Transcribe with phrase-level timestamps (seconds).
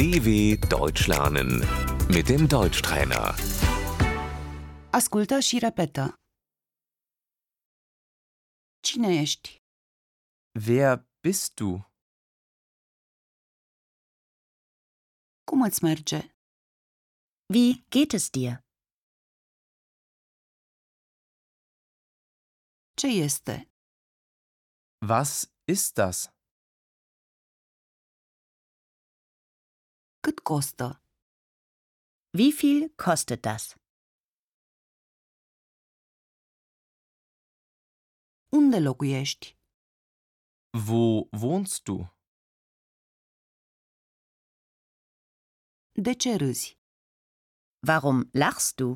[0.00, 0.30] DW
[0.76, 1.50] Deutsch lernen
[2.14, 3.26] mit dem Deutschtrainer.
[4.98, 6.04] Ascultă și repetă.
[8.88, 9.48] Cine ești?
[10.66, 10.92] Wer
[11.24, 11.70] bist du?
[15.48, 16.20] Cum îți merge?
[17.54, 18.54] Wie geht es dir?
[23.00, 23.54] Ce este?
[25.08, 25.30] Was
[25.74, 26.39] ist das?
[30.24, 30.86] Cât costă?
[32.38, 33.64] Wie viel kostet das?
[38.58, 39.46] Unde locuiești?
[40.86, 41.02] Wo
[41.42, 41.96] wohnst du?
[46.06, 46.68] De ce râzi?
[47.88, 48.88] Warum lachst du?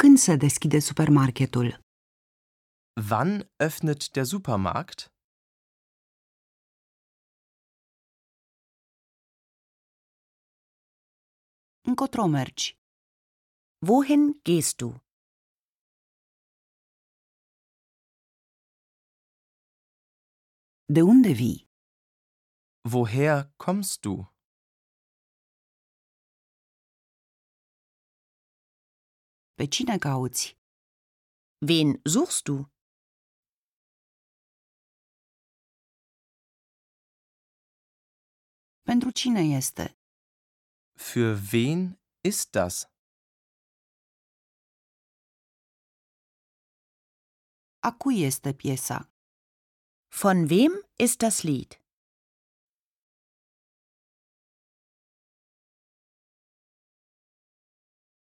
[0.00, 1.68] Când se deschide supermarketul?
[3.10, 3.32] Wann
[3.66, 5.15] öffnet der Supermarkt?
[11.88, 12.68] Încotro mergi?
[13.88, 14.88] Wohin gehst du?
[20.94, 21.60] De unde vii?
[22.92, 24.14] Woher kommst du?
[29.56, 30.44] Pe cine cauți?
[31.68, 32.56] Wen suchst du?
[38.88, 39.84] Pentru cine este?
[40.98, 42.88] Für wen ist das?
[47.82, 49.08] A cui este piesa?
[50.10, 51.80] Von wem ist das Lied?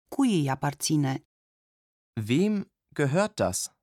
[0.07, 1.13] Cui îi aparține?
[2.27, 3.82] Wem gehört das?